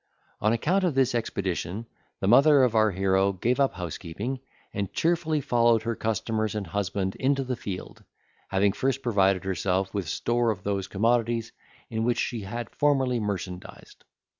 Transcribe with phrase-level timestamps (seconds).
[0.39, 1.85] On account of this expedition,
[2.21, 4.39] the mother of our hero gave up housekeeping,
[4.73, 8.03] and cheerfully followed her customers and husband into the field;
[8.47, 11.51] having first provided herself with store of those commodities
[11.91, 14.03] in which she had formerly merchandised.